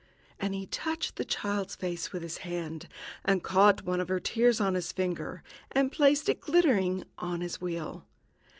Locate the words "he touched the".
0.55-1.23